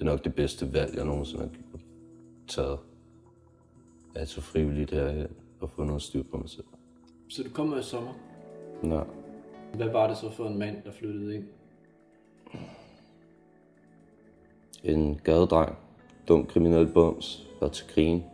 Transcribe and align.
Det 0.00 0.06
er 0.06 0.10
nok 0.10 0.24
det 0.24 0.34
bedste 0.34 0.72
valg, 0.72 0.96
jeg 0.96 1.04
nogensinde 1.04 1.42
har 1.42 1.80
taget. 2.48 2.78
At 4.14 4.28
så 4.28 4.40
frivilligt 4.40 4.90
herhen 4.90 5.28
og 5.60 5.70
få 5.70 5.84
noget 5.84 6.02
styr 6.02 6.22
på 6.22 6.36
mig 6.36 6.48
selv. 6.48 6.64
Så 7.28 7.42
du 7.42 7.50
kommer 7.50 7.78
i 7.78 7.82
sommer. 7.82 8.12
Nej. 8.82 9.04
Hvad 9.74 9.88
var 9.88 10.08
det 10.08 10.16
så 10.16 10.30
for 10.30 10.46
en 10.46 10.58
mand, 10.58 10.76
der 10.84 10.92
flyttede 10.92 11.34
ind? 11.34 11.44
En 14.84 15.20
gadedreng, 15.24 15.76
dum 16.28 16.46
kriminel 16.46 16.86
bums, 16.86 17.48
var 17.60 17.68
til 17.68 17.86
krigen. 17.86 18.24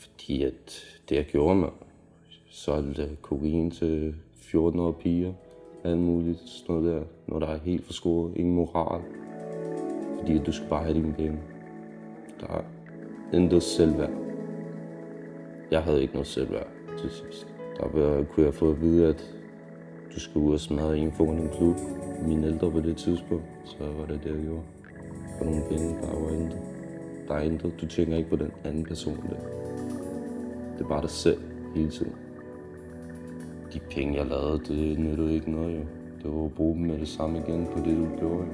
Fordi 0.00 0.42
at 0.42 0.84
det 1.08 1.16
jeg 1.16 1.24
gjorde 1.24 1.54
med, 1.54 1.68
solgte 2.48 3.16
kokain 3.22 3.70
til 3.70 4.14
14-årige 4.32 5.00
piger, 5.00 5.32
alt 5.84 5.98
muligt, 5.98 6.40
sådan 6.40 6.74
noget 6.74 6.94
der, 6.94 7.06
når 7.26 7.38
der 7.38 7.46
er 7.46 7.58
helt 7.58 7.84
forskåret, 7.84 8.36
ingen 8.36 8.54
moral. 8.54 9.02
Fordi 10.20 10.38
du 10.38 10.52
skal 10.52 10.68
bare 10.68 10.82
have 10.84 10.94
dine 10.94 11.12
penge. 11.12 11.38
Der 12.40 12.46
er 12.46 12.62
intet 13.36 13.62
selvværd. 13.62 14.10
Jeg 15.70 15.82
havde 15.82 16.02
ikke 16.02 16.14
noget 16.14 16.26
selvværd 16.26 16.66
til 16.98 17.10
sidst. 17.10 17.46
Der 17.80 17.86
var- 17.88 18.22
kunne 18.24 18.46
jeg 18.46 18.54
få 18.54 18.70
at 18.70 18.80
vide, 18.80 19.06
at 19.08 19.34
du 20.14 20.20
skulle 20.20 20.46
ud 20.48 20.52
og 20.54 20.60
smadre 20.60 20.98
en 20.98 21.12
foran 21.12 21.38
en 21.38 21.48
klub. 21.48 21.76
Mine 22.26 22.46
ældre 22.46 22.70
på 22.70 22.80
det 22.80 22.96
tidspunkt, 22.96 23.44
så 23.64 23.76
var 23.98 24.06
det 24.06 24.20
det, 24.24 24.30
jeg 24.30 24.42
gjorde. 24.44 24.62
For 25.38 25.44
nogle 25.44 25.62
penge, 25.70 25.96
der 26.02 26.20
var 26.20 26.30
intet. 26.30 26.58
Der 27.28 27.34
er 27.34 27.40
intet. 27.40 27.72
Du 27.80 27.86
tænker 27.86 28.16
ikke 28.16 28.30
på 28.30 28.36
den 28.36 28.50
anden 28.64 28.84
person 28.84 29.16
der. 29.16 29.36
Det 30.78 30.84
er 30.84 30.88
bare 30.88 31.02
dig 31.02 31.10
selv 31.10 31.38
hele 31.74 31.90
tiden. 31.90 32.12
De 33.74 33.80
penge, 33.90 34.18
jeg 34.18 34.26
lavede, 34.26 34.58
det 34.58 34.98
nyttede 34.98 35.34
ikke 35.34 35.50
noget 35.50 35.76
jo. 35.76 35.80
Det 36.22 36.32
var 36.38 36.44
at 36.44 36.54
bruge 36.54 36.74
dem 36.76 36.82
med 36.86 36.98
det 36.98 37.08
samme 37.08 37.38
igen 37.38 37.66
på 37.72 37.78
det, 37.78 37.96
du 37.96 38.06
gjorde 38.18 38.34
jo. 38.36 38.52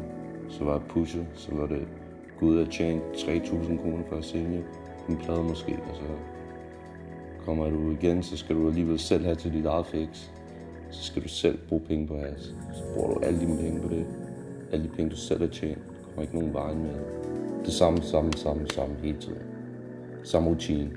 Så 0.49 0.65
var 0.65 0.79
det 0.79 0.89
pushet, 0.89 1.27
så 1.35 1.55
var 1.55 1.67
det 1.67 1.87
gå 2.41 2.47
ud 2.47 2.59
og 2.59 2.71
tjene 2.71 3.01
3.000 3.15 3.83
kroner 3.83 4.05
for 4.09 4.17
at 4.17 4.25
sælge 4.25 4.65
en 5.09 5.17
plade 5.17 5.43
måske, 5.43 5.73
og 5.73 5.97
så 5.97 6.03
kommer 7.45 7.71
du 7.71 7.91
igen, 7.91 8.23
så 8.23 8.37
skal 8.37 8.57
du 8.57 8.69
alligevel 8.69 8.99
selv 8.99 9.25
have 9.25 9.37
til 9.37 9.53
dit 9.53 9.67
eget 9.67 9.87
fix. 9.87 10.09
Så 10.91 11.03
skal 11.03 11.23
du 11.23 11.29
selv 11.29 11.59
bruge 11.69 11.83
penge 11.89 12.07
på 12.07 12.17
has. 12.17 12.55
Så 12.75 12.83
bruger 12.95 13.15
du 13.15 13.21
alle 13.21 13.41
dine 13.41 13.59
penge 13.59 13.81
på 13.81 13.89
det. 13.89 14.07
Alle 14.73 14.85
de 14.85 14.91
penge, 14.91 15.11
du 15.11 15.17
selv 15.17 15.41
har 15.41 15.49
tjent. 15.49 15.79
Der 15.79 16.05
kommer 16.05 16.23
ikke 16.23 16.35
nogen 16.35 16.55
vej 16.55 16.75
med 16.75 16.91
det. 16.91 17.03
Det 17.65 17.73
samme, 17.73 18.03
samme, 18.03 18.33
samme, 18.33 18.67
samme 18.69 18.95
hele 19.03 19.19
tiden. 19.21 19.39
Samme 20.25 20.51
rutine. 20.51 20.91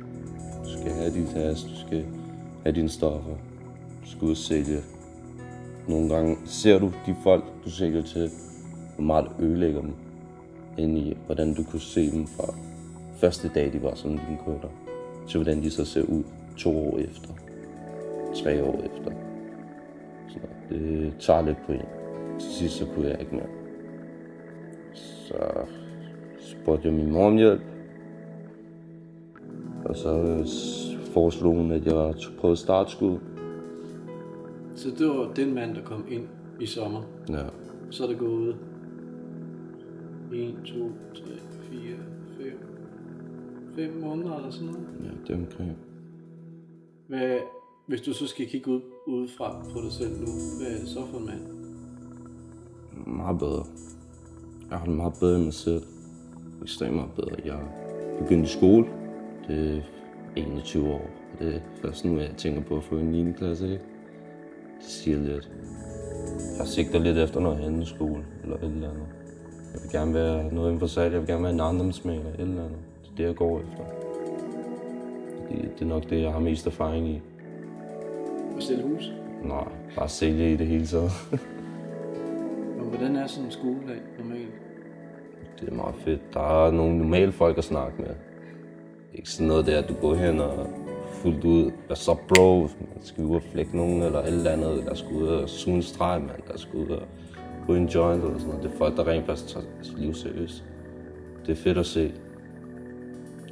Du 0.64 0.70
skal 0.80 0.92
have 0.92 1.14
dit 1.14 1.34
has, 1.34 1.64
du 1.64 1.76
skal 1.88 2.06
have 2.64 2.76
dine 2.76 2.90
stoffer. 2.90 3.36
Du 4.04 4.10
skal 4.10 4.26
ud 4.26 4.32
og 4.32 4.38
sælge. 4.38 4.78
Nogle 5.88 6.10
gange 6.16 6.38
ser 6.46 6.80
du 6.80 6.92
de 7.06 7.16
folk, 7.24 7.44
du 7.66 7.72
sælger 7.72 8.02
til, 8.02 8.32
hvor 9.00 9.06
meget 9.06 9.26
du 9.26 9.44
ødelægger 9.44 9.82
dem. 9.82 9.94
Ind 10.78 10.98
i, 10.98 11.18
hvordan 11.26 11.54
du 11.54 11.64
kunne 11.64 11.80
se 11.80 12.12
dem 12.12 12.28
fra 12.28 12.54
første 13.16 13.52
dag, 13.56 13.74
de 13.74 13.84
var 13.84 13.96
som 13.96 14.12
dine 14.12 14.38
kunder, 14.46 14.68
til 15.28 15.38
hvordan 15.38 15.64
de 15.64 15.70
så 15.70 15.86
ser 15.86 16.02
ud 16.02 16.24
to 16.58 16.78
år 16.78 16.98
efter, 16.98 17.30
tre 18.44 18.64
år 18.64 18.82
efter. 18.84 19.12
Så 20.28 20.40
det 20.70 21.14
tager 21.20 21.42
lidt 21.42 21.58
på 21.66 21.72
en. 21.72 21.86
Til 22.40 22.52
sidst 22.52 22.76
så 22.76 22.86
kunne 22.86 23.08
jeg 23.08 23.20
ikke 23.20 23.36
mere. 23.36 23.50
Så 24.94 25.36
spurgte 26.40 26.88
jeg 26.88 26.96
min 26.96 27.12
mor 27.12 27.26
om 27.26 27.36
hjælp. 27.36 27.62
Og 29.86 29.96
så 29.96 30.24
øh, 30.24 30.46
foreslog 31.14 31.56
hun, 31.56 31.72
at 31.72 31.86
jeg 31.86 32.14
på 32.42 32.56
startskud. 32.56 33.18
Så 34.76 34.90
det 34.98 35.08
var 35.08 35.32
den 35.36 35.54
mand, 35.54 35.76
der 35.76 35.82
kom 35.82 36.06
ind 36.10 36.24
i 36.60 36.66
sommer. 36.66 37.02
Ja. 37.30 37.44
Så 37.90 38.04
er 38.04 38.08
det 38.08 38.18
gået 38.18 38.56
1, 40.34 40.56
2, 40.66 40.74
3, 41.14 41.24
4, 41.72 41.82
5, 42.38 42.60
5 43.76 43.94
måneder 44.02 44.36
eller 44.36 44.52
sådan 44.52 44.68
noget. 44.68 44.88
ja, 45.04 45.10
det 45.28 45.30
er 45.30 45.38
omkring. 45.48 45.78
Hvad, 47.08 47.38
hvis 47.88 48.02
du 48.02 48.14
så 48.14 48.28
skal 48.28 48.48
kigge 48.48 48.72
ud, 48.72 48.82
udefra 49.08 49.66
på 49.74 49.82
dig 49.82 49.92
selv 49.92 50.20
nu, 50.20 50.26
hvad 50.58 50.72
er 50.76 50.80
det 50.80 50.88
så 50.90 51.00
for 51.12 51.18
en 51.18 51.26
mand? 51.26 51.42
Meget 53.08 53.40
bedre. 53.40 53.66
Jeg 54.70 54.78
har 54.78 54.86
det 54.86 54.96
meget 54.96 55.14
bedre 55.20 55.36
end 55.36 55.44
mig 55.44 55.54
selv. 55.54 55.84
Ekstremt 56.62 56.96
meget 56.96 57.12
bedre. 57.16 57.36
Jeg 57.46 57.60
begyndte 58.20 58.44
i 58.44 58.48
skole. 58.48 58.86
Det 59.48 59.78
er 59.78 59.82
21 60.36 60.94
år. 60.94 61.10
Det 61.40 61.56
er 61.56 61.60
først 61.82 62.06
nu, 62.06 62.20
jeg 62.20 62.34
tænker 62.38 62.62
på 62.62 62.78
at 62.78 62.84
få 62.84 62.96
en 62.98 63.06
9. 63.06 63.32
klasse, 63.32 63.66
ikke? 63.66 63.84
Det 64.80 64.86
siger 64.88 65.18
lidt. 65.18 65.52
Jeg 66.58 66.68
sigter 66.68 67.00
lidt 67.00 67.18
efter 67.18 67.40
noget 67.40 67.60
andet 67.60 67.88
skole, 67.88 68.26
eller 68.44 68.58
et 68.58 68.64
eller 68.64 68.90
andet. 68.90 69.08
Jeg 69.74 69.82
vil 69.82 69.92
gerne 69.92 70.14
være 70.14 70.54
noget 70.54 70.68
inden 70.68 70.80
for 70.80 70.88
salg. 70.88 71.14
Jeg 71.14 71.22
vil 71.22 71.28
gerne 71.28 71.44
være 71.44 71.54
en 71.54 71.60
ejendomsmaler, 71.60 72.20
et 72.20 72.40
eller 72.40 72.64
andet. 72.64 72.78
Det 73.04 73.12
er 73.12 73.16
det, 73.18 73.24
jeg 73.24 73.36
går 73.36 73.60
efter. 73.60 73.84
Fordi 75.36 75.62
det 75.62 75.82
er 75.82 75.86
nok 75.86 76.10
det, 76.10 76.22
jeg 76.22 76.32
har 76.32 76.40
mest 76.40 76.68
erfaring 76.68 77.08
i. 77.08 77.22
At 78.58 78.64
sælge 78.64 78.84
hus? 78.84 79.12
Nej, 79.44 79.68
bare 79.96 80.10
sælge 80.10 80.54
i 80.54 80.56
det 80.56 80.68
hele 80.68 80.86
taget. 80.86 81.12
Og 82.80 82.86
hvordan 82.86 83.16
er 83.16 83.28
sådan 83.28 83.46
en 83.46 83.52
skoledag 83.52 84.02
normalt? 84.20 84.54
Det 85.60 85.70
er 85.70 85.74
meget 85.74 85.96
fedt. 85.96 86.34
Der 86.34 86.66
er 86.66 86.72
nogle 86.72 86.98
normale 86.98 87.32
folk 87.32 87.58
at 87.58 87.64
snakke 87.64 88.02
med. 88.02 88.10
Ikke 89.14 89.30
sådan 89.30 89.48
noget 89.48 89.66
der, 89.66 89.78
at 89.78 89.90
du 89.90 89.94
går 89.94 90.16
hen 90.16 90.40
og 90.40 90.68
fuldt 91.12 91.46
ud. 91.46 91.72
Hvad 91.88 91.96
så, 91.96 92.16
bro? 92.28 92.60
Man 92.62 93.02
skal 93.02 93.24
ud 93.24 93.36
og 93.36 93.42
flække 93.52 93.78
nogen 93.78 94.04
eller 94.04 94.20
et 94.20 94.28
eller 94.28 94.52
andet. 94.52 94.84
Der 94.86 94.96
skal 94.96 95.12
ud 95.16 95.28
og 95.28 95.50
suge 95.50 95.76
en 95.76 95.82
streg, 95.82 96.22
mand. 96.22 96.42
Der 96.52 96.58
skal 96.58 96.80
ud 96.80 96.88
og 96.88 97.02
i 97.76 97.78
en 97.78 97.88
joint 97.88 98.24
eller 98.24 98.38
sådan 98.38 98.48
noget. 98.48 98.64
Det 98.64 98.74
er 98.74 98.78
folk, 98.78 98.98
der 98.98 99.08
rent 99.08 99.26
faktisk 99.26 99.54
tager 99.54 99.66
deres 99.76 99.94
liv 99.98 100.14
seriøst. 100.14 100.64
Det 101.46 101.52
er 101.52 101.56
fedt 101.56 101.78
at 101.78 101.86
se. 101.86 102.14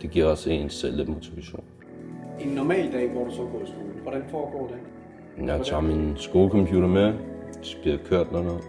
Det 0.01 0.09
giver 0.09 0.25
også 0.25 0.49
en 0.49 0.69
selv 0.69 0.97
lidt 0.97 1.09
motivation. 1.09 1.63
En 2.39 2.49
normal 2.49 2.91
dag, 2.91 3.11
hvor 3.11 3.23
du 3.23 3.31
så 3.31 3.41
går 3.41 3.61
i 3.63 3.65
skole, 3.65 4.01
hvordan 4.03 4.23
foregår 4.31 4.67
den? 4.67 5.47
Jeg 5.47 5.65
tager 5.65 5.81
min 5.81 6.13
skolecomputer 6.15 6.87
med, 6.87 7.13
så 7.61 7.77
bliver 7.81 7.97
jeg 7.97 8.05
kørt 8.05 8.27
derned 8.31 8.59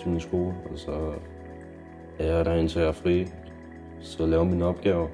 til 0.00 0.08
min 0.08 0.20
skole, 0.20 0.54
og 0.72 0.78
så 0.78 1.12
er 2.18 2.36
jeg 2.36 2.44
der 2.44 2.54
indtil 2.54 2.80
jeg 2.80 2.88
er 2.88 2.92
fri. 2.92 3.26
Så 4.00 4.26
laver 4.26 4.44
mine 4.44 4.64
opgaver. 4.64 5.08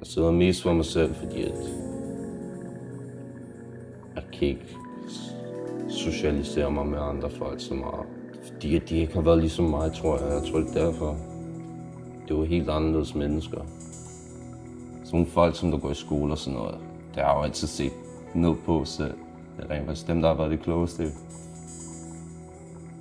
Jeg 0.00 0.06
sidder 0.06 0.30
mest 0.30 0.62
for 0.62 0.72
mig 0.72 0.84
selv, 0.84 1.14
fordi 1.14 1.42
at 1.42 1.58
jeg 4.14 4.22
kan 4.32 4.48
ikke 4.48 4.76
socialisere 5.88 6.70
mig 6.70 6.86
med 6.86 6.98
andre 6.98 7.30
folk 7.30 7.60
så 7.60 7.74
meget. 7.74 8.06
At 8.64 8.88
de 8.88 8.96
ikke 8.96 9.14
har 9.14 9.20
været 9.20 9.38
ligesom 9.38 9.64
mig, 9.64 9.92
tror 9.92 10.18
jeg. 10.18 10.32
Jeg 10.34 10.42
tror, 10.52 10.58
det 10.58 10.76
er 10.76 10.84
derfor. 10.84 11.16
Det 12.28 12.36
var 12.36 12.44
helt 12.44 12.70
anderledes 12.70 13.14
mennesker. 13.14 13.60
Sådan 15.04 15.10
nogle 15.12 15.26
folk, 15.26 15.56
som 15.56 15.70
der 15.70 15.78
går 15.78 15.90
i 15.90 15.94
skole 15.94 16.32
og 16.32 16.38
sådan 16.38 16.58
noget, 16.58 16.74
det 17.14 17.22
har 17.22 17.30
jeg 17.30 17.38
jo 17.38 17.42
altid 17.42 17.68
set 17.68 17.92
ned 18.34 18.54
på 18.66 18.84
selv. 18.84 19.14
Det 19.56 19.64
er 19.64 19.70
rent 19.70 19.86
faktisk 19.86 20.06
dem, 20.06 20.22
der 20.22 20.28
har 20.28 20.36
været 20.36 20.50
det 20.50 20.60
klogeste. 20.60 21.02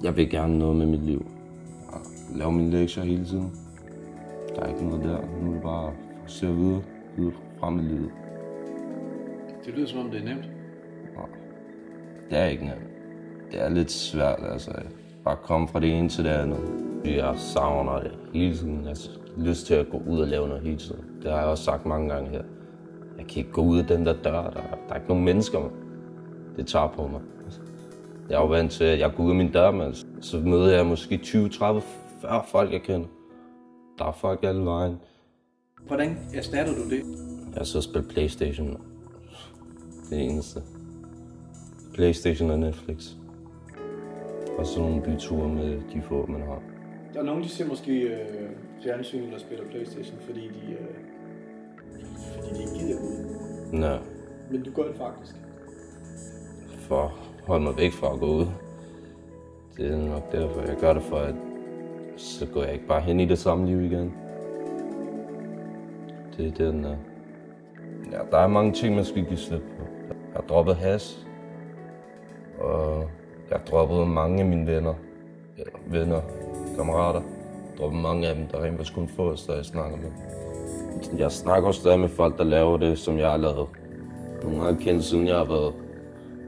Jeg 0.03 0.17
vil 0.17 0.29
gerne 0.29 0.59
noget 0.59 0.75
med 0.75 0.85
mit 0.85 1.03
liv. 1.03 1.25
Og 1.87 1.99
lave 2.35 2.51
mine 2.51 2.71
lektier 2.71 3.03
hele 3.03 3.25
tiden. 3.25 3.51
Der 4.55 4.61
er 4.61 4.67
ikke 4.67 4.85
noget 4.85 5.03
der. 5.03 5.17
Nu 5.41 5.49
er 5.49 5.53
det 5.53 5.63
bare 5.63 5.87
at 5.87 5.93
fokusere 6.17 6.55
videre, 6.55 6.81
videre 7.17 7.33
frem 7.59 7.79
i 7.79 7.81
livet. 7.81 8.11
Det 9.65 9.73
lyder 9.73 9.87
som 9.87 9.99
om, 9.99 10.11
det 10.11 10.19
er 10.19 10.25
nemt. 10.25 10.49
Det 12.29 12.37
er 12.37 12.45
ikke 12.45 12.65
nemt. 12.65 12.81
Det 13.51 13.61
er 13.61 13.69
lidt 13.69 13.91
svært, 13.91 14.39
altså. 14.51 14.71
Bare 15.29 15.37
komme 15.43 15.67
fra 15.67 15.79
det 15.79 15.97
ene 15.99 16.09
til 16.09 16.23
det 16.23 16.29
andet. 16.29 16.59
Jeg 17.05 17.33
savner 17.37 17.99
det 17.99 18.11
hele 18.33 18.57
tiden. 18.57 18.81
Jeg 18.83 18.89
har 18.89 19.43
lyst 19.43 19.65
til 19.65 19.73
at 19.73 19.89
gå 19.89 20.01
ud 20.07 20.19
og 20.19 20.27
lave 20.27 20.47
noget 20.47 20.63
hele 20.63 20.77
tiden. 20.77 21.05
Det 21.23 21.31
har 21.31 21.39
jeg 21.39 21.47
også 21.47 21.63
sagt 21.63 21.85
mange 21.85 22.09
gange 22.09 22.29
her. 22.29 22.41
Jeg 23.17 23.27
kan 23.27 23.37
ikke 23.37 23.51
gå 23.51 23.61
ud 23.61 23.79
af 23.79 23.87
den 23.87 24.05
der 24.05 24.13
dør. 24.13 24.43
Der, 24.43 24.49
der 24.51 24.89
er 24.89 24.95
ikke 24.95 25.07
nogen 25.07 25.25
mennesker, 25.25 25.59
man. 25.59 25.71
Det 26.57 26.67
tager 26.67 26.87
på 26.87 27.07
mig. 27.07 27.21
Jeg 28.29 28.35
er 28.35 28.39
jo 28.39 28.47
vant 28.47 28.71
til, 28.71 28.83
at 28.83 28.99
jeg 28.99 29.11
går 29.15 29.23
ud 29.23 29.29
af 29.29 29.35
min 29.35 29.51
dør, 29.51 29.71
men 29.71 29.95
så 30.21 30.37
møder 30.37 30.75
jeg 30.75 30.85
måske 30.85 31.17
20, 31.17 31.49
30, 31.49 31.81
40 32.21 32.43
folk, 32.47 32.71
jeg 32.71 32.81
kender. 32.81 33.07
Der 33.97 34.05
er 34.05 34.11
folk 34.11 34.39
alle 34.43 34.65
vejen. 34.65 34.99
Hvordan 35.87 36.17
erstatter 36.33 36.73
du 36.73 36.89
det? 36.89 37.01
Jeg 37.55 37.65
så 37.65 37.81
spille 37.81 38.07
Playstation. 38.07 38.81
Det 40.09 40.23
eneste. 40.23 40.61
Playstation 41.93 42.51
og 42.51 42.59
Netflix. 42.59 43.19
Og 44.59 44.65
så 44.65 44.79
nogle 44.79 45.01
byture 45.01 45.49
med 45.49 45.81
de 45.93 46.01
få, 46.01 46.25
man 46.25 46.41
har. 46.41 46.61
Der 47.13 47.19
er 47.19 47.23
nogen, 47.23 47.43
de 47.43 47.49
ser 47.49 47.67
måske 47.67 47.91
øh, 48.01 48.49
fjernsyn 48.83 49.23
eller 49.23 49.39
spiller 49.39 49.65
Playstation, 49.65 50.17
fordi 50.21 50.41
de, 50.41 50.71
øh, 50.73 50.87
fordi 52.35 52.53
de 52.53 52.59
ikke 52.59 52.73
gider 52.79 52.99
gå 52.99 53.05
ud. 53.05 53.79
Nå, 53.79 53.97
Men 54.51 54.63
du 54.63 54.71
gør 54.71 54.83
det 54.83 54.95
faktisk. 54.95 55.35
for 56.77 57.01
at 57.03 57.09
holde 57.47 57.63
mig 57.63 57.77
væk 57.77 57.91
fra 57.91 58.13
at 58.13 58.19
gå 58.19 58.25
ud. 58.25 58.45
Det 59.77 59.91
er 59.91 59.97
nok 59.97 60.31
derfor, 60.31 60.61
jeg 60.61 60.77
gør 60.79 60.93
det 60.93 61.03
for, 61.03 61.17
at 61.17 61.35
så 62.17 62.45
går 62.53 62.63
jeg 62.63 62.73
ikke 62.73 62.87
bare 62.87 63.01
hen 63.01 63.19
i 63.19 63.25
det 63.25 63.39
samme 63.39 63.65
liv 63.65 63.81
igen. 63.81 64.13
Det 66.37 66.47
er 66.47 66.51
den 66.71 66.83
der. 66.83 66.95
Ja, 68.11 68.17
der 68.31 68.37
er 68.37 68.47
mange 68.47 68.73
ting, 68.73 68.95
man 68.95 69.05
skal 69.05 69.25
give 69.25 69.37
slip 69.37 69.61
på. 69.61 69.83
Jeg 70.09 70.15
har 70.35 70.41
droppet 70.41 70.75
has, 70.75 71.27
og 72.59 73.09
jeg 73.51 73.59
droppede 73.71 74.05
mange 74.05 74.39
af 74.39 74.45
mine 74.45 74.67
venner, 74.67 74.93
eller 75.57 75.79
venner, 75.87 76.21
kammerater. 76.75 77.21
Der 77.77 77.83
var 77.83 77.91
mange 77.91 78.27
af 78.27 78.35
dem, 78.35 78.47
der 78.47 78.63
rent 78.63 78.77
faktisk 78.77 78.95
kun 78.95 79.07
få 79.07 79.31
os, 79.31 79.45
der 79.45 79.55
jeg 79.55 79.65
snakker 79.65 79.97
med. 79.97 80.11
Jeg 81.17 81.31
snakker 81.31 81.67
også 81.67 81.79
stadig 81.79 81.99
med 81.99 82.09
folk, 82.09 82.37
der 82.37 82.43
laver 82.43 82.77
det, 82.77 82.99
som 82.99 83.17
jeg 83.17 83.29
har 83.29 83.37
lavet. 83.37 83.67
Nogle 84.43 84.59
har 84.59 84.77
kendt, 84.81 85.03
siden 85.03 85.27
jeg 85.27 85.35
har 85.35 85.45
været 85.45 85.73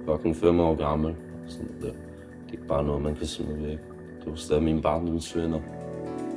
fucking 0.06 0.36
fem 0.36 0.60
år 0.60 0.76
gammel. 0.76 1.16
Sådan 1.48 1.68
det. 1.68 1.82
det 1.82 2.48
er 2.48 2.52
ikke 2.52 2.68
bare 2.68 2.84
noget, 2.84 3.02
man 3.02 3.16
kan 3.16 3.28
smide 3.28 3.64
væk. 3.64 3.80
Det 4.20 4.28
var 4.28 4.36
stadig 4.36 4.64
mine 4.64 4.82
barndomsvenner. 4.82 5.60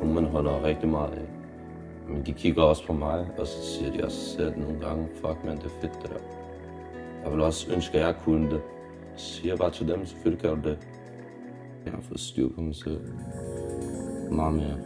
Nogle, 0.00 0.14
man 0.14 0.24
holder 0.24 0.64
rigtig 0.64 0.88
meget 0.88 1.10
af. 1.12 1.28
Men 2.08 2.26
de 2.26 2.32
kigger 2.32 2.62
også 2.62 2.86
på 2.86 2.92
mig, 2.92 3.26
og 3.38 3.46
så 3.46 3.62
siger 3.62 3.92
de 3.92 4.04
også 4.04 4.36
selv 4.36 4.58
nogle 4.58 4.80
gange, 4.80 5.08
fuck 5.14 5.44
man, 5.44 5.56
det 5.56 5.64
er 5.64 5.80
fedt 5.80 6.02
det 6.02 6.10
der. 6.10 6.20
Jeg 7.24 7.32
vil 7.32 7.40
også 7.40 7.72
ønske, 7.72 7.98
at 7.98 8.06
jeg 8.06 8.14
kunne 8.24 8.50
det. 8.50 8.60
Siger 9.16 9.56
bare 9.56 9.70
til 9.70 9.88
dem, 9.88 10.06
selvfølgelig 10.06 10.42
kan 10.42 10.62
du 10.62 10.68
det. 10.68 10.78
Jeg 11.84 11.92
har 11.92 12.00
fået 12.00 12.20
styr 12.20 12.48
på 12.48 12.60
mig 12.60 12.74
selv. 12.74 13.00
Meget 14.30 14.54
mere. 14.54 14.78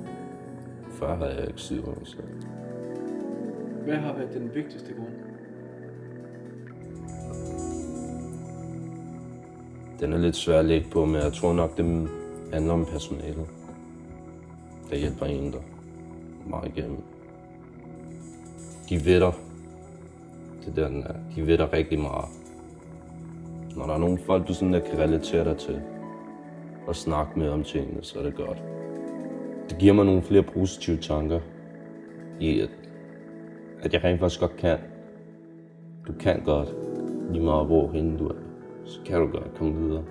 Før 0.90 1.16
havde 1.16 1.34
jeg 1.34 1.48
ikke 1.48 1.60
styr 1.60 1.82
på 1.82 1.90
mig 1.90 2.06
selv. 2.06 2.28
Hvad 3.84 3.96
har 3.96 4.12
været 4.12 4.34
den 4.34 4.54
vigtigste 4.54 4.94
grund? 4.94 5.12
Den 10.00 10.12
er 10.12 10.18
lidt 10.18 10.36
svær 10.36 10.58
at 10.58 10.64
lægge 10.64 10.90
på, 10.90 11.04
men 11.04 11.14
jeg 11.14 11.32
tror 11.32 11.52
nok, 11.52 11.76
det 11.76 12.08
handler 12.52 12.72
om 12.72 12.84
personalet. 12.84 13.46
Der 14.90 14.96
hjælper 14.96 15.26
en 15.26 15.52
der 15.52 15.60
meget 16.46 16.76
igennem. 16.76 17.02
De 18.88 19.04
ved 19.04 19.20
Det 20.64 20.78
er 20.78 20.88
den 20.88 21.02
er. 21.02 21.14
De 21.36 21.46
ved 21.46 21.72
rigtig 21.72 21.98
meget. 22.00 22.37
Når 23.76 23.86
der 23.86 23.94
er 23.94 23.98
nogle 23.98 24.18
folk, 24.18 24.48
du 24.48 24.54
sådan 24.54 24.72
der 24.72 24.80
kan 24.80 24.98
relatere 24.98 25.44
dig 25.44 25.56
til, 25.56 25.80
og 26.86 26.96
snakke 26.96 27.38
med 27.38 27.48
om 27.48 27.62
tingene, 27.62 28.02
så 28.02 28.18
er 28.18 28.22
det 28.22 28.34
godt. 28.34 28.62
Det 29.70 29.78
giver 29.78 29.92
mig 29.92 30.04
nogle 30.04 30.22
flere 30.22 30.42
positive 30.42 30.96
tanker 30.96 31.40
i, 32.40 32.60
at, 32.60 32.70
at 33.82 33.92
jeg 33.92 34.04
rent 34.04 34.20
faktisk 34.20 34.40
godt 34.40 34.56
kan. 34.56 34.78
Du 36.06 36.12
kan 36.12 36.42
godt, 36.44 36.68
lige 37.30 37.44
meget 37.44 37.66
hvor 37.66 37.92
hende 37.92 38.18
du 38.18 38.28
er, 38.28 38.34
så 38.84 39.00
kan 39.06 39.20
du 39.20 39.26
godt 39.26 39.54
komme 39.54 39.74
videre. 39.74 40.04